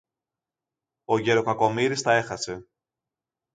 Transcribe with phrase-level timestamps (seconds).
[1.05, 2.67] Ο γερο-Κακομοίρης τα έχασε.